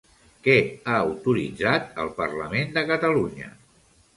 [0.45, 3.53] Què ha autoritzat el Parlament de Catalunya?